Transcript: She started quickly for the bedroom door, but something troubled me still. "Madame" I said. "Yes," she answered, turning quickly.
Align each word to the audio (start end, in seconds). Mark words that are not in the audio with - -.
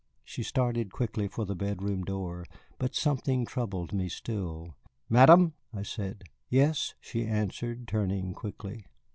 She 0.23 0.41
started 0.41 0.91
quickly 0.91 1.27
for 1.27 1.45
the 1.45 1.53
bedroom 1.53 2.03
door, 2.03 2.47
but 2.79 2.95
something 2.95 3.45
troubled 3.45 3.93
me 3.93 4.09
still. 4.09 4.73
"Madame" 5.09 5.53
I 5.77 5.83
said. 5.83 6.23
"Yes," 6.49 6.95
she 6.99 7.23
answered, 7.27 7.87
turning 7.87 8.33
quickly. 8.33 8.87